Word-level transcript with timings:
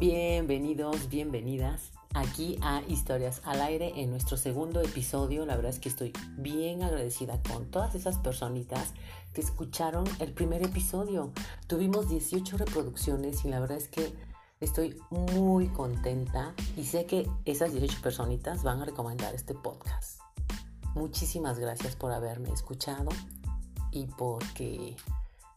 Bienvenidos, 0.00 1.10
bienvenidas 1.10 1.90
aquí 2.14 2.58
a 2.62 2.80
Historias 2.88 3.42
al 3.44 3.60
Aire 3.60 4.00
en 4.00 4.08
nuestro 4.08 4.38
segundo 4.38 4.80
episodio. 4.80 5.44
La 5.44 5.56
verdad 5.56 5.72
es 5.72 5.78
que 5.78 5.90
estoy 5.90 6.14
bien 6.38 6.82
agradecida 6.82 7.38
con 7.42 7.66
todas 7.70 7.94
esas 7.94 8.16
personitas 8.16 8.94
que 9.34 9.42
escucharon 9.42 10.04
el 10.18 10.32
primer 10.32 10.62
episodio. 10.62 11.32
Tuvimos 11.66 12.08
18 12.08 12.56
reproducciones 12.56 13.44
y 13.44 13.50
la 13.50 13.60
verdad 13.60 13.76
es 13.76 13.88
que 13.88 14.10
estoy 14.60 14.98
muy 15.10 15.68
contenta 15.68 16.54
y 16.78 16.84
sé 16.84 17.04
que 17.04 17.28
esas 17.44 17.72
18 17.72 18.00
personitas 18.00 18.62
van 18.62 18.80
a 18.80 18.86
recomendar 18.86 19.34
este 19.34 19.52
podcast. 19.52 20.18
Muchísimas 20.94 21.58
gracias 21.58 21.94
por 21.94 22.12
haberme 22.12 22.50
escuchado 22.50 23.10
y 23.90 24.06
porque 24.06 24.96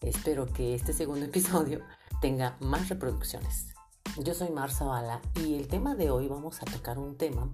espero 0.02 0.48
que 0.48 0.76
este 0.76 0.92
segundo 0.92 1.24
episodio 1.28 1.80
tenga 2.20 2.58
más 2.60 2.90
reproducciones. 2.90 3.73
Yo 4.18 4.36
soy 4.36 4.52
Marza 4.52 4.86
Bala 4.86 5.22
y 5.34 5.56
el 5.56 5.68
tema 5.68 5.96
de 5.96 6.12
hoy 6.12 6.28
vamos 6.28 6.62
a 6.62 6.66
tocar 6.66 7.00
un 7.00 7.18
tema. 7.18 7.50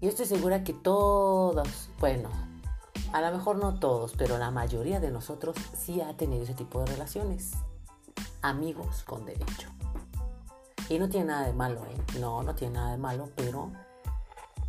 Yo 0.00 0.08
estoy 0.08 0.24
segura 0.24 0.64
que 0.64 0.72
todos, 0.72 1.90
bueno, 1.98 2.30
a 3.12 3.20
lo 3.20 3.30
mejor 3.30 3.56
no 3.56 3.78
todos, 3.78 4.14
pero 4.16 4.38
la 4.38 4.50
mayoría 4.50 4.98
de 4.98 5.10
nosotros 5.10 5.56
sí 5.78 6.00
ha 6.00 6.16
tenido 6.16 6.44
ese 6.44 6.54
tipo 6.54 6.80
de 6.80 6.86
relaciones. 6.86 7.50
Amigos 8.40 9.02
con 9.04 9.26
derecho. 9.26 9.68
Y 10.88 10.98
no 10.98 11.10
tiene 11.10 11.26
nada 11.26 11.46
de 11.46 11.52
malo, 11.52 11.84
¿eh? 11.84 12.18
No, 12.18 12.42
no 12.42 12.54
tiene 12.54 12.76
nada 12.76 12.92
de 12.92 12.98
malo, 12.98 13.28
pero 13.36 13.70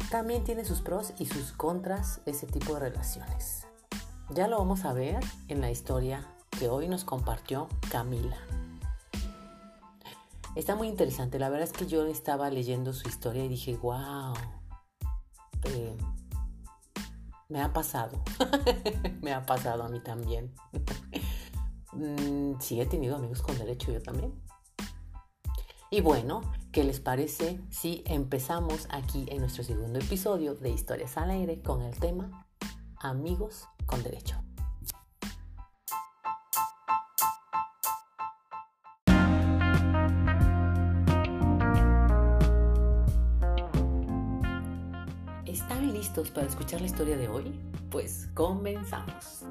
también 0.10 0.44
tiene 0.44 0.66
sus 0.66 0.82
pros 0.82 1.14
y 1.18 1.28
sus 1.28 1.54
contras 1.54 2.20
ese 2.26 2.46
tipo 2.46 2.74
de 2.74 2.82
relaciones. 2.82 3.68
Ya 4.32 4.50
lo 4.50 4.58
vamos 4.58 4.84
a 4.84 4.92
ver 4.92 5.24
en 5.48 5.62
la 5.62 5.72
historia 5.72 6.28
que 6.60 6.68
hoy 6.68 6.90
nos 6.90 7.06
compartió 7.06 7.70
Camila. 7.90 8.38
Está 10.56 10.76
muy 10.76 10.88
interesante. 10.88 11.40
La 11.40 11.50
verdad 11.50 11.68
es 11.68 11.74
que 11.74 11.88
yo 11.88 12.06
estaba 12.06 12.50
leyendo 12.50 12.94
su 12.94 13.08
historia 13.08 13.46
y 13.46 13.48
dije, 13.48 13.78
wow. 13.78 14.34
Eh, 15.64 15.98
me 17.48 17.62
ha 17.62 17.72
pasado. 17.72 18.22
me 19.22 19.34
ha 19.34 19.46
pasado 19.46 19.84
a 19.84 19.90
mí 19.90 20.00
también. 20.00 20.54
Mm, 21.94 22.54
sí, 22.62 22.80
he 22.80 22.86
tenido 22.86 23.18
amigos 23.18 23.42
con 23.42 23.58
derecho 23.58 23.92
yo 23.92 24.02
también. 24.02 24.34
Y 25.90 26.00
bueno, 26.00 26.40
¿qué 26.72 26.86
les 26.86 27.02
parece 27.02 27.60
si 27.70 28.02
empezamos 28.06 28.88
aquí 28.92 29.26
en 29.28 29.40
nuestro 29.42 29.66
segundo 29.66 30.00
episodio 30.00 30.56
de 30.56 30.70
Historias 30.70 31.18
al 31.18 31.32
Aire 31.32 31.62
con 31.62 31.82
el 31.82 32.00
tema 32.00 32.48
Amigos 32.96 33.68
con 33.86 34.02
Derecho? 34.04 34.41
Para 46.34 46.48
escuchar 46.48 46.82
la 46.82 46.88
historia 46.88 47.16
de 47.16 47.28
hoy? 47.28 47.44
Pues 47.90 48.28
comenzamos. 48.34 49.46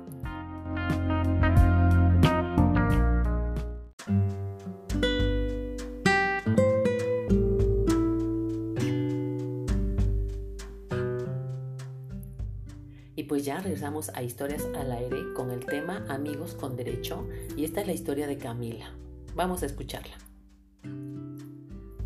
Y 13.15 13.25
pues 13.25 13.45
ya 13.45 13.61
regresamos 13.61 14.09
a 14.11 14.23
Historias 14.23 14.67
al 14.77 14.93
Aire 14.93 15.33
con 15.35 15.51
el 15.51 15.65
tema 15.65 16.05
Amigos 16.09 16.55
con 16.55 16.77
Derecho 16.77 17.27
y 17.57 17.65
esta 17.65 17.81
es 17.81 17.87
la 17.87 17.93
historia 17.93 18.27
de 18.27 18.39
Camila. 18.39 18.91
Vamos 19.35 19.63
a 19.63 19.67
escucharla. 19.67 20.17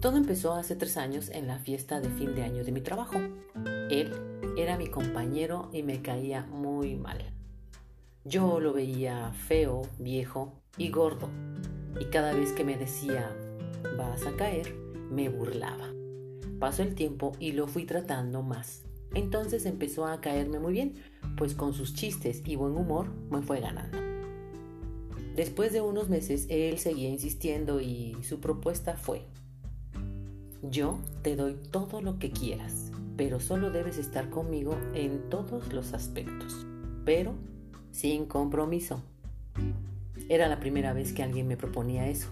Todo 0.01 0.19
empezó 0.19 0.53
hace 0.53 0.77
tres 0.77 0.97
años 0.99 1.31
en 1.31 1.47
la 1.47 1.59
fiesta 1.59 2.01
de 2.01 2.11
fin 2.11 2.35
de 2.35 2.43
año 2.43 2.63
de 2.63 2.73
mi 2.73 2.83
trabajo. 2.83 3.19
Él 3.91 4.13
era 4.57 4.79
mi 4.79 4.87
compañero 4.87 5.69
y 5.73 5.83
me 5.83 6.01
caía 6.01 6.47
muy 6.47 6.97
mal. 6.97 7.19
Yo 8.25 8.61
lo 8.61 8.73
veía 8.73 9.33
feo, 9.33 9.83
viejo 9.99 10.61
y 10.79 10.89
gordo, 10.91 11.29
y 12.01 12.07
cada 12.07 12.33
vez 12.33 12.53
que 12.53 12.65
me 12.65 12.77
decía 12.77 13.37
vas 13.99 14.27
a 14.27 14.35
caer, 14.37 14.75
me 15.11 15.29
burlaba. 15.29 15.93
Pasó 16.59 16.83
el 16.83 16.95
tiempo 16.95 17.33
y 17.39 17.53
lo 17.53 17.67
fui 17.67 17.85
tratando 17.85 18.43
más. 18.43 18.85
Entonces 19.15 19.67
empezó 19.67 20.07
a 20.07 20.21
caerme 20.21 20.59
muy 20.59 20.73
bien, 20.73 20.95
pues 21.37 21.55
con 21.55 21.75
sus 21.75 21.95
chistes 21.95 22.43
y 22.45 22.57
buen 22.57 22.77
humor 22.77 23.09
me 23.31 23.43
fue 23.43 23.61
ganando. 23.61 23.99
Después 25.37 25.73
de 25.73 25.81
unos 25.81 26.09
meses 26.09 26.47
él 26.49 26.79
seguía 26.79 27.09
insistiendo 27.09 27.81
y 27.81 28.17
su 28.23 28.41
propuesta 28.41 28.97
fue, 28.97 29.27
yo 30.63 30.99
te 31.23 31.37
doy 31.37 31.57
todo 31.71 32.01
lo 32.01 32.19
que 32.19 32.31
quieras, 32.31 32.91
pero 33.17 33.41
solo 33.41 33.71
debes 33.71 33.99
estar 33.99 34.31
conmigo 34.31 34.77
en 34.95 35.29
todos 35.29 35.73
los 35.73 35.95
aspectos, 35.95 36.67
pero 37.05 37.35
sin 37.91 38.27
compromiso. 38.27 39.03
Era 40.29 40.49
la 40.49 40.59
primera 40.59 40.93
vez 40.93 41.13
que 41.13 41.23
alguien 41.23 41.47
me 41.47 41.57
proponía 41.57 42.09
eso, 42.09 42.29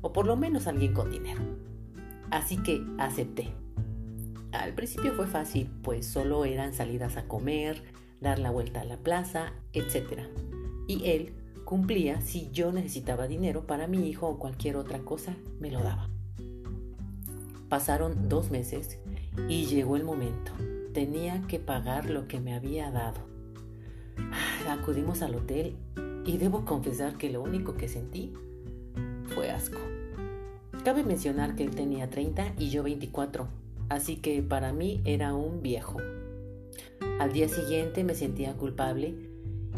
o 0.00 0.12
por 0.12 0.26
lo 0.26 0.36
menos 0.36 0.66
alguien 0.66 0.94
con 0.94 1.10
dinero. 1.10 1.40
Así 2.30 2.56
que 2.62 2.84
acepté. 2.98 3.52
Al 4.52 4.74
principio 4.74 5.12
fue 5.14 5.26
fácil, 5.26 5.70
pues 5.82 6.06
solo 6.06 6.44
eran 6.44 6.72
salidas 6.72 7.16
a 7.16 7.28
comer, 7.28 7.82
dar 8.20 8.38
la 8.38 8.50
vuelta 8.50 8.80
a 8.80 8.84
la 8.84 8.96
plaza, 8.96 9.52
etc. 9.72 10.22
Y 10.88 11.04
él 11.10 11.34
cumplía 11.64 12.20
si 12.20 12.50
yo 12.52 12.72
necesitaba 12.72 13.26
dinero 13.26 13.66
para 13.66 13.86
mi 13.86 14.08
hijo 14.08 14.28
o 14.28 14.38
cualquier 14.38 14.76
otra 14.76 15.00
cosa, 15.00 15.36
me 15.60 15.70
lo 15.70 15.82
daba. 15.82 16.08
Pasaron 17.68 18.28
dos 18.28 18.50
meses 18.50 18.98
y 19.48 19.66
llegó 19.66 19.96
el 19.96 20.04
momento. 20.04 20.52
Tenía 20.92 21.42
que 21.46 21.58
pagar 21.58 22.10
lo 22.10 22.26
que 22.26 22.40
me 22.40 22.54
había 22.54 22.90
dado. 22.90 23.20
Acudimos 24.68 25.22
al 25.22 25.34
hotel 25.34 25.76
y 26.24 26.38
debo 26.38 26.64
confesar 26.64 27.16
que 27.16 27.30
lo 27.30 27.42
único 27.42 27.76
que 27.76 27.88
sentí 27.88 28.32
fue 29.34 29.50
asco. 29.50 29.78
Cabe 30.84 31.04
mencionar 31.04 31.54
que 31.54 31.64
él 31.64 31.74
tenía 31.74 32.10
30 32.10 32.54
y 32.58 32.70
yo 32.70 32.82
24, 32.82 33.48
así 33.88 34.16
que 34.16 34.42
para 34.42 34.72
mí 34.72 35.02
era 35.04 35.34
un 35.34 35.62
viejo. 35.62 35.98
Al 37.18 37.32
día 37.32 37.48
siguiente 37.48 38.04
me 38.04 38.14
sentía 38.14 38.54
culpable 38.54 39.14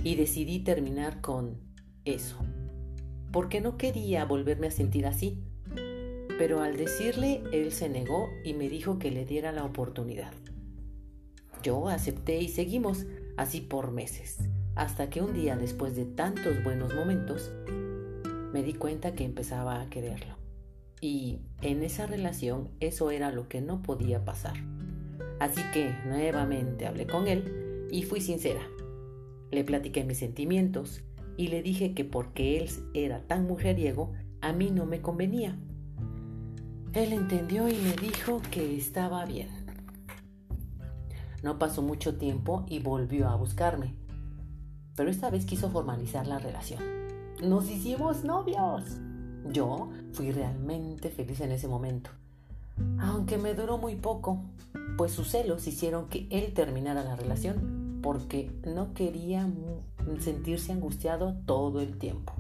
y 0.05 0.15
decidí 0.17 0.61
terminar 0.61 1.21
con 1.21 1.59
eso, 2.05 2.37
porque 3.33 3.61
no 3.61 3.77
quería 3.77 4.25
volverme 4.25 4.69
a 4.69 4.71
sentir 4.71 5.07
así 5.07 5.43
pero 6.39 6.63
al 6.63 6.77
decirle 6.77 7.43
él 7.53 7.73
se 7.73 7.89
negó 7.89 8.31
y 8.45 8.55
me 8.55 8.69
dijo 8.69 9.01
que 9.01 9.11
le 9.11 9.25
diera 9.25 9.51
la 9.51 9.65
oportunidad. 9.65 10.33
Yo 11.65 11.89
acepté 11.89 12.39
y 12.39 12.49
seguimos 12.49 13.07
así 13.37 13.61
por 13.61 13.91
meses, 13.91 14.39
hasta 14.77 15.11
que 15.11 15.21
un 15.21 15.35
día 15.35 15.57
después 15.57 15.97
de 15.97 16.05
tantos 16.05 16.63
buenos 16.63 16.95
momentos, 16.95 17.51
me 18.53 18.63
di 18.63 18.73
cuenta 18.73 19.15
que 19.15 19.25
empezaba 19.25 19.81
a 19.81 19.91
quererlo. 19.91 20.37
Y 21.01 21.41
en 21.61 21.83
esa 21.83 22.07
relación 22.07 22.71
eso 22.79 23.11
era 23.11 23.33
lo 23.33 23.49
que 23.49 23.61
no 23.61 23.83
podía 23.83 24.25
pasar. 24.25 24.55
Así 25.41 25.61
que 25.73 25.93
nuevamente 26.07 26.87
hablé 26.87 27.07
con 27.07 27.27
él 27.27 27.89
y 27.91 28.05
fui 28.05 28.21
sincera. 28.21 28.63
Le 29.51 29.65
platiqué 29.65 30.05
mis 30.05 30.19
sentimientos 30.19 31.03
y 31.37 31.49
le 31.49 31.63
dije 31.63 31.95
que 31.95 32.05
porque 32.05 32.59
él 32.59 32.71
era 32.95 33.27
tan 33.27 33.47
mujeriego, 33.47 34.13
a 34.41 34.53
mí 34.53 34.71
no 34.71 34.87
me 34.87 35.01
convenía 35.01 35.59
él 36.93 37.13
entendió 37.13 37.69
y 37.69 37.75
me 37.75 37.93
dijo 37.95 38.41
que 38.51 38.77
estaba 38.77 39.25
bien. 39.25 39.49
No 41.43 41.59
pasó 41.59 41.83
mucho 41.83 42.17
tiempo 42.17 42.65
y 42.69 42.81
volvió 42.81 43.29
a 43.29 43.37
buscarme, 43.37 43.95
pero 44.97 45.11
esta 45.11 45.31
vez 45.31 45.47
quiso 45.47 45.71
formalizar 45.71 46.27
la 46.27 46.39
relación. 46.39 46.83
Nos 47.43 47.71
hicimos 47.71 48.25
novios. 48.25 48.85
Yo 49.53 49.91
fui 50.13 50.33
realmente 50.33 51.11
feliz 51.11 51.41
en 51.41 51.53
ese 51.53 51.69
momento, 51.69 52.11
aunque 52.99 53.39
me 53.39 53.55
duró 53.55 53.79
muy 53.79 53.95
poco, 53.95 54.43
pues 54.97 55.13
sus 55.13 55.29
celos 55.29 55.67
hicieron 55.67 56.09
que 56.09 56.27
él 56.31 56.53
terminara 56.53 57.05
la 57.05 57.17
relación 57.17 58.01
porque 58.03 58.51
no 58.67 58.95
quería 58.95 59.49
sentirse 60.19 60.73
angustiado 60.73 61.37
todo 61.47 61.81
el 61.81 61.99
tiempo. 61.99 62.33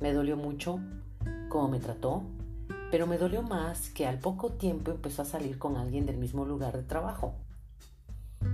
Me 0.00 0.12
dolió 0.12 0.36
mucho 0.36 0.80
cómo 1.48 1.68
me 1.68 1.80
trató, 1.80 2.22
pero 2.90 3.06
me 3.06 3.18
dolió 3.18 3.42
más 3.42 3.90
que 3.90 4.06
al 4.06 4.18
poco 4.18 4.50
tiempo 4.50 4.90
empezó 4.90 5.22
a 5.22 5.24
salir 5.24 5.58
con 5.58 5.76
alguien 5.76 6.06
del 6.06 6.16
mismo 6.16 6.44
lugar 6.44 6.76
de 6.76 6.82
trabajo. 6.82 7.34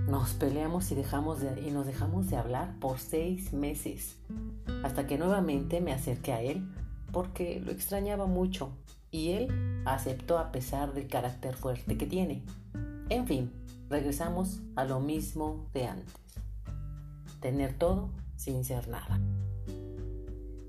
Nos 0.07 0.33
peleamos 0.33 0.91
y, 0.91 0.95
dejamos 0.95 1.39
y 1.65 1.71
nos 1.71 1.85
dejamos 1.85 2.29
de 2.29 2.37
hablar 2.37 2.77
por 2.79 2.99
seis 2.99 3.53
meses, 3.53 4.17
hasta 4.83 5.07
que 5.07 5.17
nuevamente 5.17 5.81
me 5.81 5.93
acerqué 5.93 6.33
a 6.33 6.41
él 6.41 6.67
porque 7.11 7.61
lo 7.61 7.71
extrañaba 7.71 8.27
mucho 8.27 8.69
y 9.11 9.31
él 9.31 9.81
aceptó 9.85 10.37
a 10.37 10.51
pesar 10.51 10.93
del 10.93 11.07
carácter 11.07 11.55
fuerte 11.55 11.97
que 11.97 12.05
tiene. 12.05 12.43
En 13.09 13.25
fin, 13.25 13.51
regresamos 13.89 14.59
a 14.75 14.83
lo 14.83 14.99
mismo 14.99 15.65
de 15.73 15.87
antes. 15.87 16.13
Tener 17.39 17.73
todo 17.77 18.09
sin 18.35 18.65
ser 18.65 18.87
nada. 18.89 19.19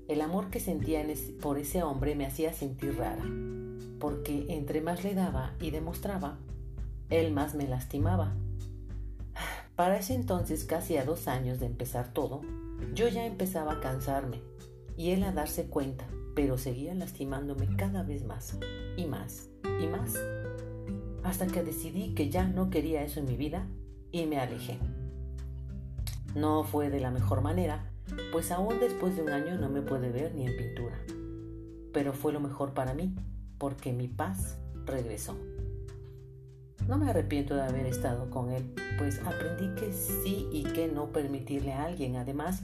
El 0.07 0.21
amor 0.21 0.49
que 0.49 0.59
sentía 0.59 1.05
por 1.41 1.59
ese 1.59 1.83
hombre 1.83 2.15
me 2.15 2.25
hacía 2.25 2.51
sentir 2.53 2.97
rara 2.97 3.23
porque 3.99 4.45
entre 4.49 4.81
más 4.81 5.03
le 5.03 5.13
daba 5.13 5.53
y 5.59 5.71
demostraba, 5.71 6.37
él 7.09 7.31
más 7.31 7.55
me 7.55 7.67
lastimaba. 7.67 8.33
Para 9.75 9.97
ese 9.97 10.13
entonces, 10.13 10.65
casi 10.65 10.97
a 10.97 11.05
dos 11.05 11.27
años 11.27 11.59
de 11.59 11.65
empezar 11.65 12.13
todo, 12.13 12.41
yo 12.93 13.07
ya 13.07 13.25
empezaba 13.25 13.73
a 13.73 13.79
cansarme 13.79 14.41
y 14.97 15.11
él 15.11 15.23
a 15.23 15.31
darse 15.31 15.67
cuenta, 15.67 16.05
pero 16.35 16.57
seguía 16.57 16.93
lastimándome 16.93 17.75
cada 17.77 18.03
vez 18.03 18.25
más 18.25 18.57
y 18.97 19.05
más 19.05 19.49
y 19.81 19.87
más, 19.87 20.15
hasta 21.23 21.47
que 21.47 21.63
decidí 21.63 22.13
que 22.13 22.29
ya 22.29 22.45
no 22.45 22.69
quería 22.69 23.03
eso 23.03 23.19
en 23.19 23.25
mi 23.25 23.37
vida 23.37 23.65
y 24.11 24.25
me 24.25 24.39
alejé. 24.39 24.77
No 26.35 26.63
fue 26.63 26.89
de 26.89 26.99
la 26.99 27.11
mejor 27.11 27.41
manera, 27.41 27.89
pues 28.31 28.51
aún 28.51 28.79
después 28.79 29.15
de 29.15 29.23
un 29.23 29.29
año 29.29 29.57
no 29.57 29.69
me 29.69 29.81
puede 29.81 30.11
ver 30.11 30.35
ni 30.35 30.45
en 30.45 30.57
pintura. 30.57 30.99
Pero 31.93 32.13
fue 32.13 32.33
lo 32.33 32.39
mejor 32.39 32.73
para 32.73 32.93
mí, 32.93 33.15
porque 33.59 33.93
mi 33.93 34.07
paz 34.07 34.57
regresó. 34.85 35.37
No 36.87 36.97
me 36.97 37.11
arrepiento 37.11 37.55
de 37.55 37.61
haber 37.61 37.85
estado 37.85 38.31
con 38.31 38.49
él, 38.49 38.73
pues 38.97 39.19
aprendí 39.19 39.75
que 39.79 39.93
sí 39.93 40.47
y 40.51 40.63
que 40.63 40.87
no 40.87 41.11
permitirle 41.11 41.73
a 41.73 41.83
alguien. 41.83 42.15
Además, 42.15 42.63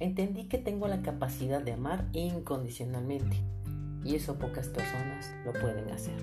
entendí 0.00 0.48
que 0.48 0.58
tengo 0.58 0.88
la 0.88 1.02
capacidad 1.02 1.62
de 1.62 1.74
amar 1.74 2.08
incondicionalmente, 2.12 3.36
y 4.02 4.16
eso 4.16 4.38
pocas 4.38 4.68
personas 4.68 5.32
lo 5.44 5.52
pueden 5.52 5.88
hacer. 5.90 6.16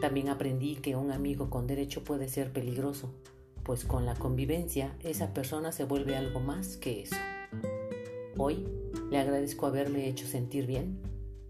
También 0.00 0.28
aprendí 0.28 0.76
que 0.76 0.96
un 0.96 1.12
amigo 1.12 1.48
con 1.48 1.66
derecho 1.66 2.04
puede 2.04 2.28
ser 2.28 2.52
peligroso, 2.52 3.14
pues 3.62 3.84
con 3.84 4.04
la 4.04 4.14
convivencia 4.14 4.94
esa 5.02 5.32
persona 5.32 5.72
se 5.72 5.84
vuelve 5.84 6.16
algo 6.16 6.40
más 6.40 6.76
que 6.76 7.02
eso. 7.02 7.16
Hoy 8.36 8.68
le 9.10 9.18
agradezco 9.18 9.66
haberme 9.66 10.08
hecho 10.08 10.26
sentir 10.26 10.66
bien, 10.66 11.00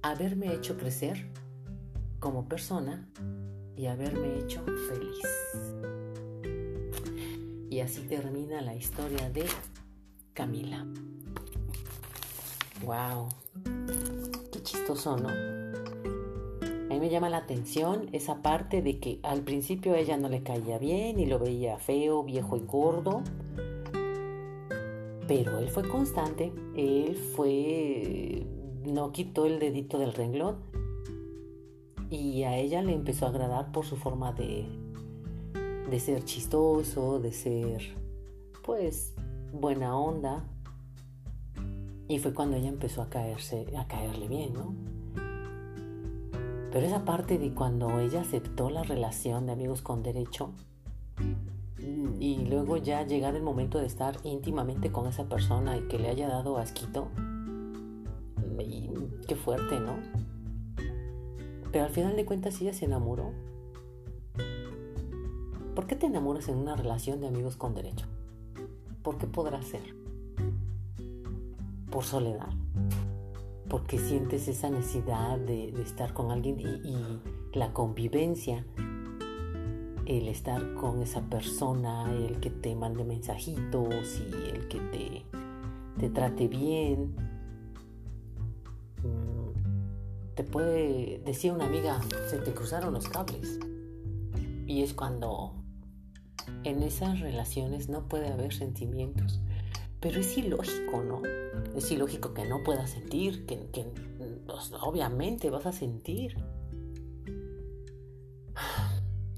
haberme 0.03 0.53
hecho 0.53 0.77
crecer 0.77 1.31
como 2.21 2.49
persona 2.49 3.09
y 3.77 3.87
haberme 3.87 4.39
hecho 4.39 4.65
feliz. 4.89 5.23
Y 7.71 7.81
así 7.81 8.03
termina 8.03 8.61
la 8.63 8.75
historia 8.75 9.29
de 9.31 9.45
Camila. 10.33 10.87
¡Wow! 12.85 13.29
Qué 14.53 14.63
chistoso, 14.63 15.17
¿no? 15.17 15.29
A 15.29 16.89
mí 16.89 17.01
me 17.01 17.11
llama 17.11 17.29
la 17.29 17.39
atención 17.39 18.09
esa 18.13 18.43
parte 18.43 18.81
de 18.81 18.99
que 18.99 19.19
al 19.23 19.43
principio 19.43 19.95
a 19.95 19.99
ella 19.99 20.17
no 20.17 20.29
le 20.29 20.43
caía 20.43 20.79
bien 20.79 21.21
y 21.21 21.27
lo 21.27 21.39
veía 21.39 21.79
feo, 21.79 22.23
viejo 22.23 22.57
y 22.57 22.61
gordo. 22.61 23.23
Pero 25.29 25.59
él 25.59 25.69
fue 25.69 25.87
constante, 25.89 26.53
él 26.77 27.17
fue... 27.35 28.47
no 28.87 29.13
quitó 29.13 29.47
el 29.47 29.59
dedito 29.59 29.99
del 29.99 30.13
renglón. 30.13 30.57
Y 32.11 32.45
a 32.45 32.57
ella 32.57 32.83
le 32.83 32.93
empezó 32.93 33.27
a 33.27 33.31
agradar 33.31 33.73
por 33.73 33.85
su 33.85 33.97
forma 33.97 34.33
de, 34.33 34.67
de 35.91 36.01
ser 36.01 36.25
chistoso, 36.25 37.19
de 37.19 37.33
ser, 37.33 37.97
pues, 38.65 39.15
buena 39.53 39.97
onda. 39.99 40.45
Y 42.09 42.19
fue 42.21 42.33
cuando 42.33 42.57
ella 42.57 42.69
empezó 42.69 43.03
a 43.03 43.09
caerse, 43.09 43.67
a 43.77 43.87
caerle 43.89 44.29
bien, 44.29 44.53
¿no? 44.55 44.75
Pero 46.71 46.87
esa 46.87 47.05
parte 47.05 47.39
de 47.39 47.55
cuando 47.55 48.01
ella 48.01 48.21
aceptó 48.21 48.71
la 48.71 48.83
relación 48.83 49.47
de 49.47 49.53
amigos 49.53 49.83
con 49.83 50.03
derecho 50.03 50.53
y 52.21 52.45
luego 52.49 52.77
ya 52.77 53.03
llegar 53.07 53.35
el 53.35 53.43
momento 53.43 53.79
de 53.79 53.87
estar 53.87 54.19
íntimamente 54.25 54.91
con 54.91 55.07
esa 55.07 55.25
persona 55.25 55.77
y 55.77 55.83
que 55.89 55.99
le 55.99 56.09
haya 56.09 56.29
dado 56.29 56.59
asquito, 56.59 57.09
qué 59.27 59.37
fuerte, 59.37 59.81
¿no? 59.81 59.97
Pero 61.73 61.85
al 61.85 61.91
final 61.91 62.17
de 62.17 62.25
cuentas 62.25 62.61
ella 62.61 62.73
se 62.73 62.85
enamoró. 62.85 63.33
¿Por 65.75 65.87
qué 65.87 65.97
te 65.97 66.07
enamoras 66.07 66.49
en 66.49 66.57
una 66.57 66.75
relación 66.77 67.21
de 67.21 67.29
amigos 67.29 67.57
con 67.57 67.75
derecho? 67.75 68.07
¿Por 69.03 69.19
qué 69.19 69.27
podrá 69.27 69.63
ser? 69.63 69.95
¿Por 71.91 72.05
soledad? 72.05 72.49
porque 73.69 73.99
sientes 73.99 74.49
esa 74.49 74.71
necesidad 74.71 75.39
de, 75.39 75.69
estar 75.83 76.13
con 76.13 76.31
alguien 76.31 76.61
y, 76.61 77.57
la 77.57 77.73
convivencia, 77.73 78.65
el 80.05 80.29
estar 80.29 80.75
con 80.75 81.03
esa 81.03 81.23
persona, 81.23 82.13
el 82.13 82.39
que 82.39 82.51
te 82.51 82.77
mande 82.77 83.05
mensajitos 83.05 84.21
y 84.21 84.55
el 84.55 84.69
que 84.69 85.25
te 85.99 86.11
trate 86.11 86.49
bien. 86.49 87.15
Te 90.37 90.45
puede 90.45 91.19
decir 91.25 91.51
una 91.51 91.65
amiga, 91.65 91.99
se 92.29 92.39
te 92.39 92.53
cruzaron 92.53 92.93
los 92.93 93.09
cables. 93.09 93.59
Y 94.67 94.83
es 94.83 94.93
cuando 94.93 95.55
en 96.63 96.83
esas 96.83 97.21
relaciones 97.21 97.89
no 97.89 98.07
puede 98.07 98.29
haber 98.29 98.53
sentimientos. 98.53 99.41
Pero 99.99 100.21
es 100.21 100.37
ilógico, 100.37 101.03
¿no? 101.03 101.23
Es 101.75 101.91
ilógico 101.91 102.35
que 102.35 102.45
no 102.45 102.63
puedas 102.63 102.91
sentir, 102.91 103.47
que, 103.47 103.57
pues, 104.47 104.73
obviamente 104.83 105.49
vas 105.49 105.65
a 105.65 105.73
sentir. 105.73 106.37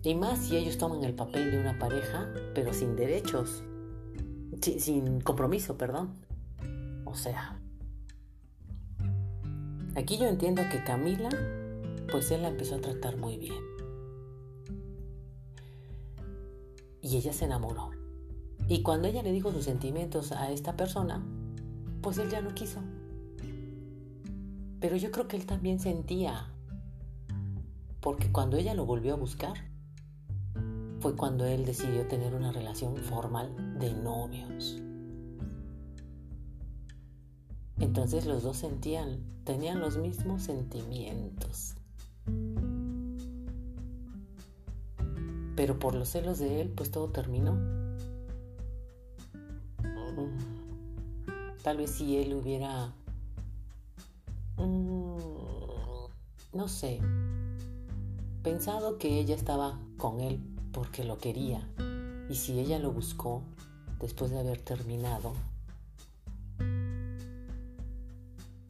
Y 0.03 0.15
más 0.17 0.47
si 0.47 0.57
ellos 0.57 0.79
toman 0.79 1.05
el 1.05 1.15
papel 1.15 1.53
de 1.53 1.61
una 1.61 1.79
pareja, 1.79 2.29
pero 2.55 2.73
sin 2.73 2.97
derechos, 2.97 3.63
sin 4.61 5.21
compromiso, 5.21 5.79
perdón. 5.79 6.17
O 7.05 7.15
sea, 7.15 7.58
aquí 9.95 10.19
yo 10.19 10.27
entiendo 10.27 10.63
que 10.71 10.83
Camila, 10.85 11.29
pues 12.11 12.31
él 12.31 12.43
la 12.43 12.49
empezó 12.49 12.77
a 12.77 12.81
tratar 12.81 13.17
muy 13.17 13.37
bien. 13.37 13.63
Y 17.01 17.17
ella 17.17 17.33
se 17.33 17.45
enamoró. 17.45 17.91
Y 18.69 18.83
cuando 18.83 19.09
ella 19.09 19.23
le 19.23 19.33
dijo 19.33 19.53
sus 19.53 19.65
sentimientos 19.65 20.33
a 20.33 20.51
esta 20.51 20.77
persona, 20.77 21.25
pues 22.03 22.19
él 22.19 22.31
ya 22.31 22.41
no 22.41 22.55
quiso. 22.55 22.81
Pero 24.81 24.97
yo 24.97 25.11
creo 25.11 25.27
que 25.27 25.37
él 25.37 25.47
también 25.47 25.81
sentía, 25.81 26.53
porque 28.01 28.31
cuando 28.31 28.57
ella 28.57 28.75
lo 28.75 28.87
volvió 28.87 29.15
a 29.15 29.17
buscar, 29.17 29.55
fue 31.01 31.17
cuando 31.17 31.47
él 31.47 31.65
decidió 31.65 32.07
tener 32.07 32.35
una 32.35 32.53
relación 32.53 32.97
formal 32.97 33.79
de 33.79 33.93
novios. 33.95 34.83
Entonces 37.81 38.27
los 38.27 38.43
dos 38.43 38.57
sentían, 38.57 39.21
tenían 39.45 39.81
los 39.81 39.97
mismos 39.97 40.43
sentimientos. 40.43 41.75
Pero 45.57 45.79
por 45.79 45.95
los 45.95 46.09
celos 46.09 46.39
de 46.39 46.61
él, 46.61 46.69
pues 46.69 46.91
todo 46.91 47.09
terminó. 47.09 47.57
Tal 51.63 51.77
vez 51.77 51.91
si 51.91 52.17
él 52.17 52.35
hubiera, 52.35 52.93
mm, 54.57 55.19
no 56.55 56.69
sé, 56.69 57.01
pensado 58.43 58.99
que 58.99 59.19
ella 59.19 59.35
estaba 59.35 59.79
con 59.97 60.21
él 60.21 60.41
porque 60.73 61.05
lo 61.05 61.19
quería 61.19 61.69
y 62.31 62.37
si 62.37 62.59
ella 62.59 62.79
lo 62.79 62.93
buscó 62.93 63.43
después 64.01 64.31
de 64.31 64.39
haber 64.39 64.61
terminado, 64.61 65.33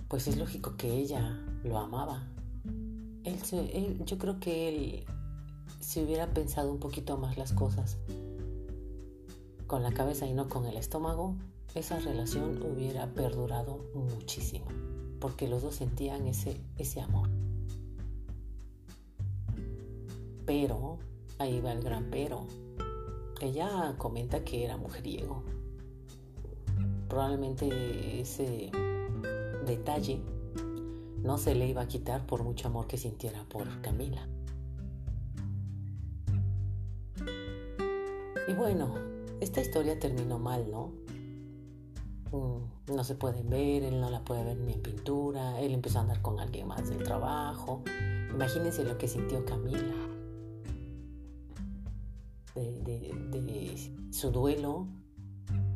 pues 0.08 0.26
es 0.26 0.38
lógico 0.38 0.76
que 0.76 0.90
ella 0.90 1.38
lo 1.62 1.78
amaba. 1.78 2.26
Él, 3.24 4.02
yo 4.06 4.18
creo 4.18 4.40
que 4.40 4.68
él 4.68 5.06
se 5.80 6.02
hubiera 6.02 6.32
pensado 6.32 6.72
un 6.72 6.78
poquito 6.78 7.18
más 7.18 7.36
las 7.36 7.52
cosas 7.52 7.98
con 9.66 9.82
la 9.82 9.92
cabeza 9.92 10.26
y 10.26 10.32
no 10.32 10.48
con 10.48 10.64
el 10.64 10.78
estómago, 10.78 11.36
esa 11.74 12.00
relación 12.00 12.62
hubiera 12.62 13.12
perdurado 13.12 13.84
muchísimo, 13.94 14.64
porque 15.20 15.46
los 15.46 15.62
dos 15.62 15.74
sentían 15.74 16.26
ese, 16.26 16.58
ese 16.78 17.02
amor. 17.02 17.28
Pero, 20.46 20.98
ahí 21.38 21.60
va 21.60 21.72
el 21.72 21.82
gran 21.82 22.08
pero, 22.10 22.46
ella 23.42 23.94
comenta 23.98 24.42
que 24.42 24.64
era 24.64 24.78
mujeriego. 24.78 25.42
Probablemente 27.08 28.20
ese 28.20 28.70
detalle 29.68 30.20
no 31.22 31.38
se 31.38 31.54
le 31.54 31.68
iba 31.68 31.82
a 31.82 31.88
quitar 31.88 32.26
por 32.26 32.42
mucho 32.42 32.68
amor 32.68 32.86
que 32.86 32.96
sintiera 32.96 33.44
por 33.48 33.80
Camila. 33.80 34.26
Y 38.48 38.54
bueno, 38.54 38.94
esta 39.40 39.60
historia 39.60 39.98
terminó 39.98 40.38
mal, 40.38 40.70
¿no? 40.70 40.92
Mm, 42.32 42.94
no 42.94 43.04
se 43.04 43.14
pueden 43.14 43.50
ver, 43.50 43.82
él 43.82 44.00
no 44.00 44.10
la 44.10 44.24
puede 44.24 44.44
ver 44.44 44.56
ni 44.58 44.72
en 44.72 44.82
pintura, 44.82 45.60
él 45.60 45.74
empezó 45.74 45.98
a 45.98 46.02
andar 46.02 46.22
con 46.22 46.40
alguien 46.40 46.66
más 46.66 46.88
del 46.88 47.02
trabajo. 47.02 47.82
Imagínense 48.32 48.84
lo 48.84 48.96
que 48.96 49.08
sintió 49.08 49.44
Camila. 49.44 49.94
De, 52.54 53.76
su 54.10 54.30
duelo, 54.32 54.86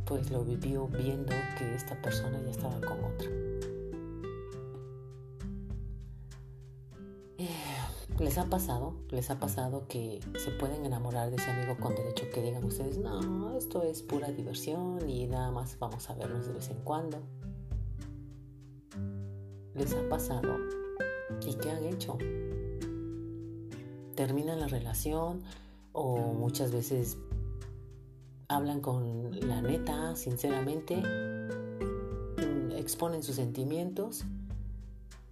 pues 0.04 0.30
lo 0.30 0.44
vivió 0.44 0.88
viendo 0.88 1.32
que 1.58 1.74
esta 1.74 2.00
persona 2.00 2.40
ya 2.42 2.50
estaba 2.50 2.80
con 2.80 3.04
otra. 3.04 3.51
¿Les 8.22 8.38
ha 8.38 8.44
pasado? 8.44 8.94
¿Les 9.10 9.28
ha 9.30 9.40
pasado 9.40 9.88
que 9.88 10.20
se 10.38 10.52
pueden 10.52 10.84
enamorar 10.84 11.30
de 11.30 11.36
ese 11.36 11.50
amigo 11.50 11.76
con 11.76 11.96
derecho 11.96 12.30
que 12.32 12.40
digan 12.40 12.62
ustedes, 12.64 12.96
no, 12.96 13.56
esto 13.58 13.82
es 13.82 14.00
pura 14.02 14.28
diversión 14.30 15.10
y 15.10 15.26
nada 15.26 15.50
más 15.50 15.76
vamos 15.80 16.08
a 16.08 16.14
vernos 16.14 16.46
de 16.46 16.52
vez 16.52 16.70
en 16.70 16.78
cuando? 16.84 17.18
¿Les 19.74 19.92
ha 19.92 20.08
pasado? 20.08 20.56
¿Y 21.44 21.54
qué 21.54 21.70
han 21.72 21.84
hecho? 21.84 22.16
Terminan 24.14 24.60
la 24.60 24.68
relación 24.68 25.42
o 25.90 26.16
muchas 26.32 26.70
veces 26.70 27.18
hablan 28.46 28.80
con 28.80 29.32
la 29.48 29.62
neta, 29.62 30.14
sinceramente, 30.14 30.96
mm, 30.96 32.70
exponen 32.76 33.24
sus 33.24 33.34
sentimientos 33.34 34.24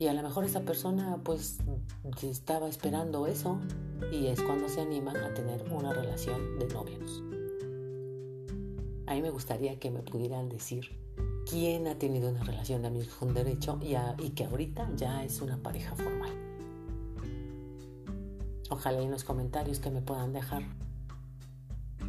y 0.01 0.09
a 0.09 0.15
lo 0.15 0.23
mejor 0.23 0.45
esa 0.45 0.63
persona 0.63 1.21
pues 1.23 1.59
estaba 2.23 2.69
esperando 2.69 3.27
eso 3.27 3.61
y 4.11 4.29
es 4.29 4.41
cuando 4.41 4.67
se 4.71 4.81
animan 4.81 5.19
a 5.19 5.35
tener 5.35 5.63
una 5.71 5.93
relación 5.93 6.59
de 6.59 6.67
novios. 6.69 7.23
A 9.07 9.15
mí 9.15 9.21
me 9.21 9.29
gustaría 9.29 9.79
que 9.79 9.91
me 9.91 10.01
pudieran 10.01 10.49
decir 10.49 10.99
quién 11.49 11.87
ha 11.87 11.99
tenido 11.99 12.31
una 12.31 12.43
relación 12.43 12.81
de 12.81 12.89
amigos 12.89 13.15
con 13.15 13.35
derecho 13.35 13.79
y, 13.83 13.95
y 14.25 14.31
que 14.31 14.47
ahorita 14.47 14.91
ya 14.97 15.23
es 15.23 15.43
una 15.43 15.59
pareja 15.59 15.95
formal. 15.95 16.33
Ojalá 18.71 19.03
en 19.03 19.11
los 19.11 19.23
comentarios 19.23 19.81
que 19.81 19.91
me 19.91 20.01
puedan 20.01 20.33
dejar 20.33 20.63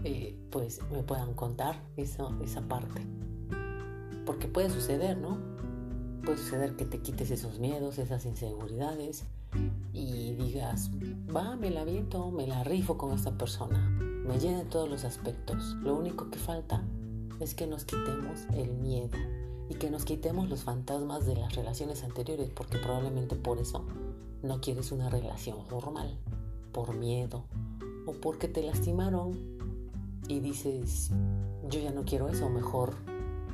eh, 0.06 0.36
pues 0.50 0.80
me 0.94 1.04
puedan 1.04 1.34
contar 1.34 1.76
esa 1.98 2.62
parte. 2.70 3.02
Porque 4.26 4.48
puede 4.48 4.70
suceder, 4.70 5.18
¿no? 5.18 5.51
Puede 6.24 6.38
suceder 6.38 6.76
que 6.76 6.86
te 6.86 7.00
quites 7.00 7.32
esos 7.32 7.60
miedos, 7.60 7.98
esas 7.98 8.26
inseguridades 8.26 9.26
y 9.94 10.34
digas, 10.36 10.92
va, 11.36 11.56
me 11.56 11.72
la 11.72 11.84
viento, 11.84 12.32
me 12.32 12.48
la 12.48 12.64
rifo 12.64 12.98
con 12.98 13.14
esta 13.14 13.38
persona. 13.38 13.80
Me 13.90 14.40
llena 14.40 14.64
todos 14.64 14.90
los 14.90 15.04
aspectos. 15.04 15.76
Lo 15.82 15.96
único 15.96 16.30
que 16.30 16.38
falta 16.38 16.84
es 17.40 17.56
que 17.56 17.68
nos 17.68 17.86
quitemos 17.86 18.46
el 18.54 18.72
miedo 18.72 19.18
y 19.70 19.76
que 19.76 19.90
nos 19.90 20.06
quitemos 20.06 20.50
los 20.50 20.64
fantasmas 20.64 21.26
de 21.26 21.36
las 21.36 21.56
relaciones 21.56 22.04
anteriores, 22.04 22.50
porque 22.50 22.78
probablemente 22.78 23.36
por 23.36 23.58
eso 23.58 23.86
no 24.44 24.62
quieres 24.62 24.92
una 24.92 25.10
relación 25.10 25.66
formal, 25.66 26.18
por 26.72 26.96
miedo 26.96 27.46
o 28.06 28.14
porque 28.14 28.48
te 28.48 28.64
lastimaron 28.64 29.38
y 30.28 30.40
dices, 30.40 31.12
yo 31.70 31.80
ya 31.80 31.92
no 31.92 32.04
quiero 32.04 32.30
eso, 32.30 32.50
mejor 32.50 32.96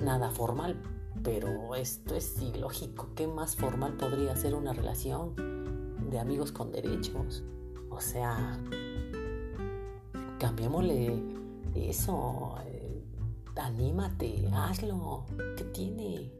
nada 0.01 0.29
formal. 0.31 0.81
Pero 1.27 1.75
esto 1.75 2.15
es 2.15 2.41
ilógico. 2.41 3.09
¿Qué 3.13 3.27
más 3.27 3.57
formal 3.57 3.97
podría 3.97 4.33
ser 4.37 4.55
una 4.55 4.71
relación 4.71 5.35
de 6.09 6.19
amigos 6.19 6.53
con 6.53 6.71
derechos? 6.71 7.43
O 7.89 7.99
sea, 7.99 8.57
cambiémosle 10.39 11.21
eso. 11.75 12.55
Eh, 12.67 13.03
anímate, 13.57 14.47
hazlo. 14.53 15.25
¿Qué 15.57 15.65
tiene? 15.65 16.31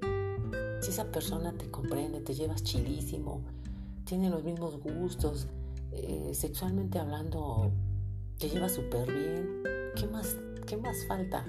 Si 0.80 0.92
esa 0.92 1.12
persona 1.12 1.52
te 1.52 1.70
comprende, 1.70 2.22
te 2.22 2.34
llevas 2.34 2.64
chidísimo, 2.64 3.42
tiene 4.06 4.30
los 4.30 4.42
mismos 4.46 4.80
gustos, 4.82 5.48
eh, 5.92 6.32
sexualmente 6.34 6.98
hablando, 6.98 7.74
te 8.40 8.48
lleva 8.48 8.70
súper 8.70 9.12
bien 9.12 9.64
¿Qué 9.98 10.08
más, 10.08 10.38
¿Qué 10.66 10.78
más 10.78 11.06
falta? 11.08 11.46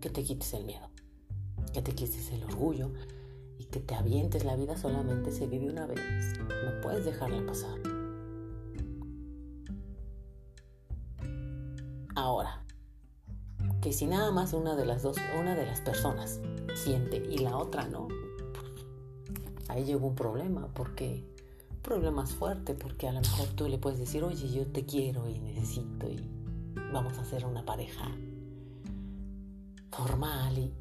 Que 0.00 0.08
te 0.08 0.22
quites 0.22 0.54
el 0.54 0.64
miedo, 0.64 0.87
que 1.70 1.82
te 1.82 1.92
quites 1.92 2.30
el 2.32 2.44
orgullo 2.44 2.90
y 3.58 3.64
que 3.64 3.80
te 3.80 3.94
avientes. 3.94 4.44
La 4.44 4.56
vida 4.56 4.76
solamente 4.76 5.32
se 5.32 5.46
vive 5.46 5.70
una 5.70 5.86
vez. 5.86 6.00
No 6.38 6.80
puedes 6.82 7.04
dejarla 7.04 7.44
pasar. 7.46 7.78
Ahora, 12.14 12.64
que 13.80 13.92
si 13.92 14.06
nada 14.06 14.32
más 14.32 14.52
una 14.52 14.74
de 14.74 14.84
las 14.84 15.02
dos, 15.02 15.16
una 15.38 15.54
de 15.54 15.66
las 15.66 15.80
personas 15.80 16.40
siente 16.74 17.16
y 17.30 17.38
la 17.38 17.56
otra 17.56 17.86
no, 17.86 18.08
ahí 19.68 19.84
llegó 19.84 20.08
un 20.08 20.14
problema, 20.14 20.68
porque 20.74 21.24
un 21.70 21.82
problema 21.82 22.24
es 22.24 22.34
fuerte, 22.34 22.74
porque 22.74 23.06
a 23.06 23.12
lo 23.12 23.20
mejor 23.20 23.46
tú 23.48 23.68
le 23.68 23.78
puedes 23.78 23.98
decir, 23.98 24.24
oye, 24.24 24.50
yo 24.50 24.66
te 24.66 24.84
quiero 24.84 25.28
y 25.28 25.38
necesito 25.38 26.08
y 26.08 26.28
vamos 26.92 27.18
a 27.18 27.24
ser 27.24 27.44
una 27.44 27.64
pareja 27.64 28.10
formal 29.90 30.58
y 30.58 30.72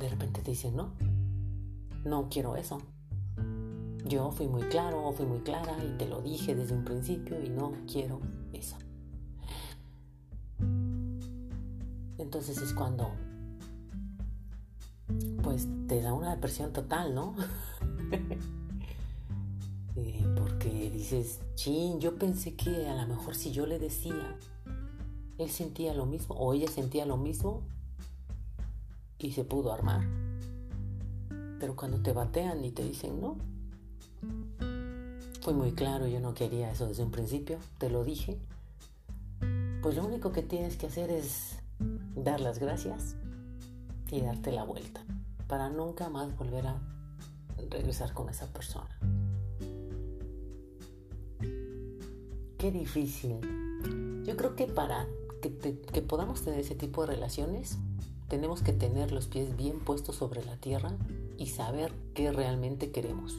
de 0.00 0.08
repente 0.08 0.40
te 0.42 0.50
dicen, 0.50 0.74
no, 0.76 0.92
no 2.04 2.28
quiero 2.30 2.56
eso. 2.56 2.78
Yo 4.06 4.30
fui 4.32 4.48
muy 4.48 4.62
claro, 4.62 5.12
fui 5.12 5.26
muy 5.26 5.40
clara 5.40 5.76
y 5.84 5.96
te 5.98 6.08
lo 6.08 6.20
dije 6.22 6.54
desde 6.54 6.74
un 6.74 6.84
principio 6.84 7.40
y 7.42 7.50
no 7.50 7.72
quiero 7.90 8.20
eso. 8.52 8.76
Entonces 12.18 12.58
es 12.58 12.72
cuando 12.72 13.10
pues 15.42 15.68
te 15.86 16.00
da 16.00 16.12
una 16.12 16.34
depresión 16.34 16.72
total, 16.72 17.14
¿no? 17.14 17.34
Eh, 19.96 20.24
porque 20.36 20.88
dices, 20.88 21.40
chin, 21.56 21.98
yo 22.00 22.16
pensé 22.16 22.54
que 22.54 22.88
a 22.88 22.94
lo 22.94 23.08
mejor 23.08 23.34
si 23.34 23.50
yo 23.50 23.66
le 23.66 23.78
decía 23.78 24.38
él 25.42 25.50
sentía 25.50 25.94
lo 25.94 26.06
mismo 26.06 26.34
o 26.36 26.54
ella 26.54 26.68
sentía 26.68 27.06
lo 27.06 27.16
mismo 27.16 27.62
y 29.20 29.32
se 29.32 29.44
pudo 29.44 29.72
armar. 29.72 30.06
Pero 31.58 31.76
cuando 31.76 32.00
te 32.00 32.12
batean 32.12 32.64
y 32.64 32.72
te 32.72 32.82
dicen 32.82 33.20
no, 33.20 33.36
fue 35.42 35.52
muy 35.52 35.72
claro, 35.72 36.06
yo 36.06 36.20
no 36.20 36.34
quería 36.34 36.70
eso 36.70 36.86
desde 36.86 37.02
un 37.02 37.10
principio, 37.10 37.58
te 37.78 37.90
lo 37.90 38.04
dije, 38.04 38.38
pues 39.82 39.96
lo 39.96 40.04
único 40.04 40.32
que 40.32 40.42
tienes 40.42 40.76
que 40.76 40.86
hacer 40.86 41.10
es 41.10 41.56
dar 42.14 42.40
las 42.40 42.58
gracias 42.58 43.16
y 44.10 44.20
darte 44.20 44.52
la 44.52 44.64
vuelta 44.64 45.02
para 45.46 45.68
nunca 45.68 46.08
más 46.08 46.36
volver 46.36 46.66
a 46.66 46.80
regresar 47.70 48.12
con 48.12 48.28
esa 48.28 48.46
persona. 48.46 48.98
Qué 52.58 52.70
difícil. 52.70 53.38
Yo 54.24 54.36
creo 54.36 54.54
que 54.54 54.66
para 54.66 55.06
que, 55.40 56.02
podamos 56.02 56.42
tener 56.42 56.60
ese 56.60 56.74
tipo 56.74 57.00
de 57.06 57.14
relaciones, 57.14 57.78
tenemos 58.30 58.62
que 58.62 58.72
tener 58.72 59.10
los 59.12 59.26
pies 59.26 59.56
bien 59.56 59.80
puestos 59.80 60.16
sobre 60.16 60.42
la 60.44 60.56
tierra 60.56 60.92
y 61.36 61.48
saber 61.48 61.92
qué 62.14 62.32
realmente 62.32 62.92
queremos. 62.92 63.36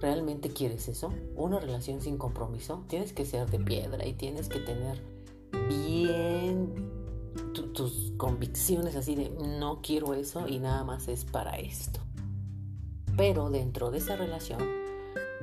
¿Realmente 0.00 0.50
quieres 0.50 0.88
eso? 0.88 1.12
Una 1.34 1.58
relación 1.58 2.00
sin 2.00 2.18
compromiso. 2.18 2.84
Tienes 2.86 3.12
que 3.12 3.26
ser 3.26 3.50
de 3.50 3.58
piedra 3.58 4.06
y 4.06 4.14
tienes 4.14 4.48
que 4.48 4.60
tener 4.60 5.02
bien 5.68 6.88
tus 7.74 8.12
convicciones 8.16 8.94
así 8.94 9.16
de 9.16 9.30
no 9.58 9.80
quiero 9.82 10.14
eso 10.14 10.46
y 10.46 10.60
nada 10.60 10.84
más 10.84 11.08
es 11.08 11.24
para 11.24 11.58
esto. 11.58 12.00
Pero 13.16 13.50
dentro 13.50 13.90
de 13.90 13.98
esa 13.98 14.14
relación 14.14 14.60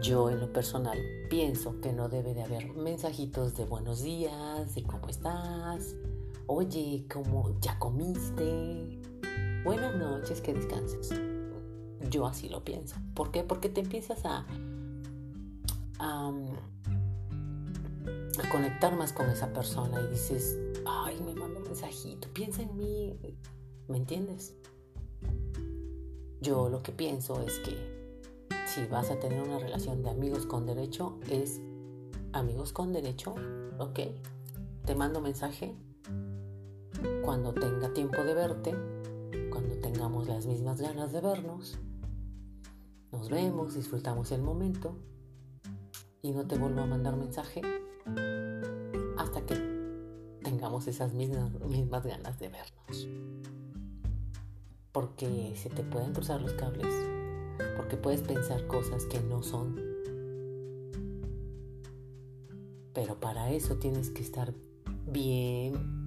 yo 0.01 0.29
en 0.29 0.39
lo 0.39 0.53
personal 0.53 0.97
pienso 1.29 1.81
que 1.81 1.91
no 1.91 2.07
debe 2.07 2.33
de 2.33 2.43
haber 2.43 2.73
mensajitos 2.73 3.55
de 3.57 3.65
buenos 3.65 4.01
días, 4.01 4.73
de 4.73 4.83
cómo 4.83 5.09
estás, 5.09 5.95
oye, 6.47 7.05
¿cómo 7.11 7.57
ya 7.59 7.77
comiste? 7.79 9.01
Buenas 9.63 9.95
noches, 9.95 10.41
que 10.41 10.53
descanses. 10.53 11.09
Yo 12.09 12.25
así 12.25 12.49
lo 12.49 12.63
pienso. 12.63 12.95
¿Por 13.13 13.31
qué? 13.31 13.43
Porque 13.43 13.69
te 13.69 13.81
empiezas 13.81 14.25
a, 14.25 14.45
a, 15.99 16.29
a 18.43 18.49
conectar 18.51 18.95
más 18.95 19.11
con 19.11 19.29
esa 19.29 19.51
persona 19.53 19.99
y 20.01 20.07
dices, 20.07 20.57
ay, 20.85 21.19
me 21.25 21.33
manda 21.33 21.59
un 21.59 21.63
mensajito, 21.63 22.27
piensa 22.33 22.61
en 22.61 22.77
mí. 22.77 23.17
¿Me 23.87 23.97
entiendes? 23.97 24.55
Yo 26.41 26.69
lo 26.69 26.83
que 26.83 26.91
pienso 26.91 27.41
es 27.41 27.59
que 27.59 27.75
si 28.67 28.85
vas 28.85 29.09
a 29.09 29.19
tener 29.19 29.41
una 29.41 29.57
relación 29.57 30.03
de 30.03 30.09
amigos 30.09 30.45
con 30.45 30.65
derecho, 30.65 31.17
es 31.29 31.59
amigos 32.33 32.71
con 32.71 32.93
derecho, 32.93 33.33
ok. 33.79 33.99
Te 34.85 34.93
mando 34.93 35.21
mensaje 35.21 35.75
cuando 37.25 37.53
tenga 37.53 37.91
tiempo 37.91 38.23
de 38.23 38.35
verte, 38.35 38.75
cuando 39.49 39.75
tengamos 39.79 40.27
las 40.27 40.45
mismas 40.45 40.79
ganas 40.79 41.11
de 41.11 41.21
vernos. 41.21 41.79
Nos 43.11 43.29
vemos, 43.29 43.73
disfrutamos 43.73 44.31
el 44.31 44.43
momento 44.43 44.95
y 46.21 46.31
no 46.31 46.45
te 46.45 46.55
vuelvo 46.55 46.81
a 46.81 46.85
mandar 46.85 47.15
mensaje 47.15 47.61
hasta 49.17 49.41
que 49.45 49.55
tengamos 50.43 50.87
esas 50.87 51.13
mismas, 51.13 51.51
mismas 51.61 52.05
ganas 52.05 52.37
de 52.37 52.49
vernos. 52.49 53.07
Porque 54.91 55.55
se 55.55 55.69
te 55.69 55.83
pueden 55.83 56.13
cruzar 56.13 56.41
los 56.41 56.53
cables 56.53 56.93
porque 57.75 57.97
puedes 57.97 58.21
pensar 58.21 58.67
cosas 58.67 59.05
que 59.05 59.19
no 59.21 59.41
son. 59.41 59.75
Pero 62.93 63.19
para 63.19 63.51
eso 63.51 63.77
tienes 63.77 64.09
que 64.11 64.21
estar 64.21 64.53
bien, 65.07 66.04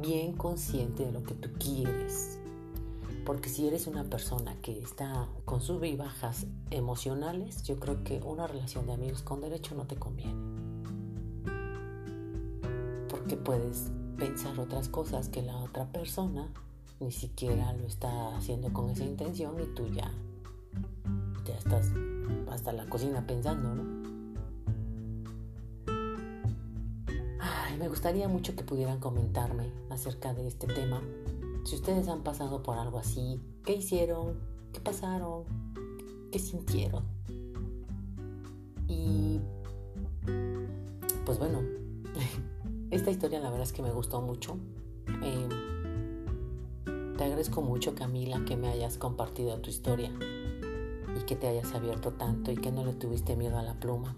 bien 0.00 0.32
consciente 0.32 1.04
de 1.04 1.12
lo 1.12 1.22
que 1.22 1.34
tú 1.34 1.48
quieres. 1.58 2.38
Porque 3.24 3.48
si 3.48 3.66
eres 3.66 3.86
una 3.86 4.04
persona 4.04 4.54
que 4.62 4.78
está 4.80 5.26
con 5.44 5.60
sub 5.60 5.82
y 5.84 5.96
bajas 5.96 6.46
emocionales, 6.70 7.62
yo 7.64 7.76
creo 7.80 8.04
que 8.04 8.20
una 8.22 8.46
relación 8.46 8.86
de 8.86 8.92
amigos 8.92 9.22
con 9.22 9.40
derecho 9.40 9.74
no 9.74 9.86
te 9.86 9.96
conviene. 9.96 10.34
Porque 13.08 13.36
puedes 13.36 13.90
pensar 14.16 14.58
otras 14.60 14.88
cosas 14.88 15.28
que 15.28 15.42
la 15.42 15.56
otra 15.56 15.86
persona 15.86 16.48
ni 17.00 17.10
siquiera 17.10 17.72
lo 17.72 17.86
está 17.86 18.36
haciendo 18.36 18.72
con 18.72 18.90
esa 18.90 19.04
intención 19.04 19.60
y 19.60 19.74
tú 19.74 19.88
ya, 19.88 20.10
ya 21.44 21.56
estás 21.56 21.90
hasta 22.50 22.72
la 22.72 22.86
cocina 22.86 23.26
pensando, 23.26 23.74
¿no? 23.74 23.95
Me 27.78 27.88
gustaría 27.88 28.28
mucho 28.28 28.56
que 28.56 28.64
pudieran 28.64 29.00
comentarme 29.00 29.70
acerca 29.90 30.34
de 30.34 30.46
este 30.48 30.66
tema 30.66 31.02
si 31.66 31.74
ustedes 31.74 32.06
han 32.06 32.22
pasado 32.22 32.62
por 32.62 32.78
algo 32.78 33.00
así, 33.00 33.40
¿qué 33.64 33.74
hicieron? 33.74 34.38
¿Qué 34.72 34.78
pasaron? 34.78 35.42
¿Qué 36.30 36.38
sintieron? 36.38 37.02
Y 38.86 39.40
pues 41.24 41.40
bueno, 41.40 41.62
esta 42.92 43.10
historia 43.10 43.40
la 43.40 43.50
verdad 43.50 43.64
es 43.64 43.72
que 43.72 43.82
me 43.82 43.90
gustó 43.90 44.22
mucho. 44.22 44.56
Em, 45.24 45.48
te 47.16 47.24
agradezco 47.24 47.62
mucho 47.62 47.96
Camila 47.96 48.44
que 48.44 48.56
me 48.56 48.68
hayas 48.68 48.96
compartido 48.96 49.58
tu 49.58 49.68
historia 49.68 50.12
y 51.20 51.24
que 51.24 51.34
te 51.34 51.48
hayas 51.48 51.74
abierto 51.74 52.12
tanto 52.12 52.52
y 52.52 52.56
que 52.56 52.70
no 52.70 52.84
le 52.84 52.92
tuviste 52.92 53.34
miedo 53.34 53.58
a 53.58 53.62
la 53.62 53.74
pluma. 53.74 54.14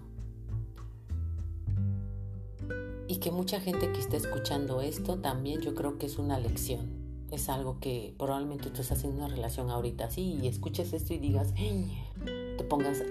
Y 3.08 3.16
que 3.16 3.30
mucha 3.30 3.60
gente 3.60 3.90
que 3.90 3.98
esté 3.98 4.18
escuchando 4.18 4.80
esto 4.80 5.18
también 5.18 5.60
yo 5.60 5.74
creo 5.74 5.98
que 5.98 6.06
es 6.06 6.18
una 6.18 6.38
lección 6.38 7.08
es 7.30 7.48
algo 7.48 7.78
que 7.80 8.14
probablemente 8.18 8.70
tú 8.70 8.80
estás 8.80 9.04
en 9.04 9.12
una 9.12 9.28
relación 9.28 9.70
ahorita 9.70 10.06
así 10.06 10.38
y 10.42 10.48
escuches 10.48 10.92
esto 10.92 11.12
y 11.14 11.18
digas, 11.18 11.52
te 11.54 12.64
pongas 12.64 13.02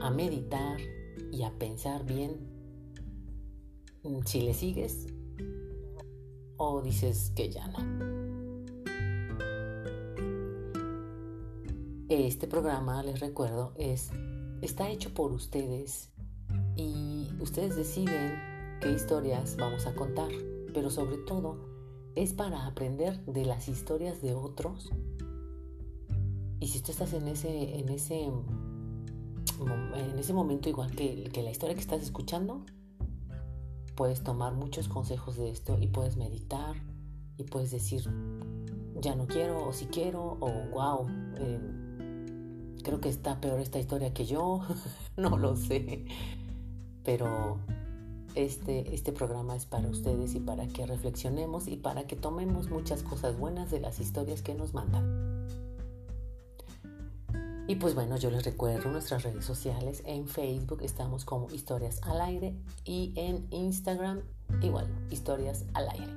a 0.00 0.10
meditar 0.10 0.78
y 1.30 1.42
a 1.42 1.50
pensar 1.50 2.04
bien 2.04 2.38
si 4.24 4.40
le 4.40 4.54
sigues 4.54 5.06
o 6.56 6.80
dices 6.80 7.32
que 7.36 7.50
ya 7.50 7.68
no. 7.68 7.78
Este 12.08 12.46
programa, 12.48 13.02
les 13.02 13.20
recuerdo, 13.20 13.74
es 13.76 14.10
está 14.62 14.88
hecho 14.88 15.12
por 15.12 15.32
ustedes 15.32 16.08
y 16.74 17.28
ustedes 17.38 17.76
deciden 17.76 18.47
qué 18.80 18.92
historias 18.92 19.56
vamos 19.56 19.86
a 19.86 19.94
contar, 19.94 20.30
pero 20.72 20.90
sobre 20.90 21.18
todo 21.18 21.68
es 22.14 22.32
para 22.32 22.66
aprender 22.66 23.24
de 23.26 23.44
las 23.44 23.68
historias 23.68 24.20
de 24.22 24.34
otros. 24.34 24.90
Y 26.60 26.68
si 26.68 26.80
tú 26.80 26.90
estás 26.92 27.12
en 27.12 27.28
ese, 27.28 27.78
en 27.78 27.88
ese, 27.88 28.24
en 28.24 30.18
ese 30.18 30.32
momento 30.32 30.68
igual 30.68 30.90
que, 30.92 31.30
la 31.42 31.50
historia 31.50 31.74
que 31.74 31.80
estás 31.80 32.02
escuchando, 32.02 32.64
puedes 33.94 34.22
tomar 34.22 34.54
muchos 34.54 34.88
consejos 34.88 35.36
de 35.36 35.50
esto 35.50 35.78
y 35.80 35.88
puedes 35.88 36.16
meditar 36.16 36.76
y 37.36 37.44
puedes 37.44 37.70
decir, 37.70 38.02
ya 39.00 39.14
no 39.14 39.26
quiero 39.26 39.68
o 39.68 39.72
si 39.72 39.86
quiero 39.86 40.38
o 40.40 40.50
wow, 40.72 41.06
eh, 41.36 41.60
creo 42.82 43.00
que 43.00 43.08
está 43.08 43.40
peor 43.40 43.60
esta 43.60 43.78
historia 43.78 44.12
que 44.12 44.26
yo, 44.26 44.60
no 45.16 45.36
lo 45.36 45.56
sé, 45.56 46.04
pero 47.04 47.60
este, 48.38 48.94
este 48.94 49.12
programa 49.12 49.56
es 49.56 49.66
para 49.66 49.88
ustedes 49.88 50.36
y 50.36 50.40
para 50.40 50.68
que 50.68 50.86
reflexionemos 50.86 51.66
y 51.66 51.76
para 51.76 52.06
que 52.06 52.14
tomemos 52.14 52.70
muchas 52.70 53.02
cosas 53.02 53.36
buenas 53.36 53.70
de 53.72 53.80
las 53.80 53.98
historias 53.98 54.42
que 54.42 54.54
nos 54.54 54.74
mandan. 54.74 55.48
Y 57.66 57.74
pues 57.74 57.96
bueno, 57.96 58.16
yo 58.16 58.30
les 58.30 58.44
recuerdo 58.44 58.90
nuestras 58.90 59.24
redes 59.24 59.44
sociales. 59.44 60.02
En 60.06 60.28
Facebook 60.28 60.82
estamos 60.82 61.24
como 61.24 61.50
Historias 61.50 62.00
al 62.02 62.20
Aire 62.20 62.54
y 62.84 63.12
en 63.16 63.46
Instagram 63.50 64.22
igual, 64.62 64.86
Historias 65.10 65.64
al 65.74 65.88
Aire. 65.90 66.12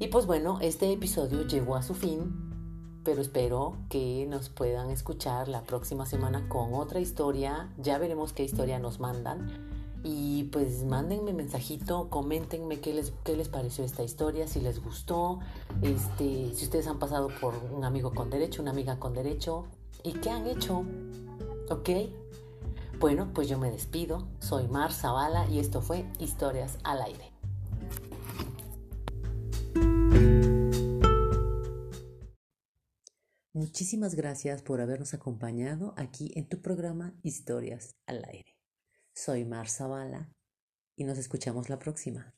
Y 0.00 0.08
pues 0.08 0.26
bueno, 0.26 0.58
este 0.60 0.92
episodio 0.92 1.46
llegó 1.46 1.76
a 1.76 1.82
su 1.82 1.94
fin, 1.94 3.00
pero 3.04 3.22
espero 3.22 3.76
que 3.88 4.26
nos 4.28 4.48
puedan 4.48 4.90
escuchar 4.90 5.46
la 5.46 5.62
próxima 5.62 6.04
semana 6.04 6.48
con 6.48 6.74
otra 6.74 6.98
historia. 6.98 7.72
Ya 7.78 7.96
veremos 7.98 8.32
qué 8.32 8.42
historia 8.42 8.80
nos 8.80 8.98
mandan. 8.98 9.71
Y 10.04 10.44
pues 10.44 10.84
mándenme 10.84 11.32
mensajito, 11.32 12.08
coméntenme 12.10 12.80
qué 12.80 12.92
les, 12.92 13.12
qué 13.24 13.36
les 13.36 13.48
pareció 13.48 13.84
esta 13.84 14.02
historia, 14.02 14.48
si 14.48 14.60
les 14.60 14.82
gustó, 14.82 15.38
este, 15.80 16.52
si 16.54 16.64
ustedes 16.64 16.88
han 16.88 16.98
pasado 16.98 17.28
por 17.40 17.54
un 17.72 17.84
amigo 17.84 18.12
con 18.12 18.28
derecho, 18.28 18.62
una 18.62 18.72
amiga 18.72 18.98
con 18.98 19.14
derecho, 19.14 19.66
y 20.02 20.12
qué 20.14 20.30
han 20.30 20.46
hecho. 20.46 20.84
¿Ok? 21.70 21.90
Bueno, 22.98 23.30
pues 23.32 23.48
yo 23.48 23.58
me 23.58 23.70
despido. 23.70 24.26
Soy 24.40 24.68
Mar 24.68 24.92
Zavala 24.92 25.48
y 25.48 25.58
esto 25.58 25.82
fue 25.82 26.06
Historias 26.18 26.78
al 26.84 27.02
Aire. 27.02 27.32
Muchísimas 33.54 34.14
gracias 34.14 34.62
por 34.62 34.80
habernos 34.80 35.14
acompañado 35.14 35.94
aquí 35.96 36.32
en 36.34 36.48
tu 36.48 36.60
programa 36.60 37.14
Historias 37.22 37.96
al 38.06 38.24
Aire. 38.24 38.61
Soy 39.14 39.44
Mar 39.44 39.68
Zavala 39.68 40.32
y 40.96 41.04
nos 41.04 41.18
escuchamos 41.18 41.68
la 41.68 41.78
próxima. 41.78 42.34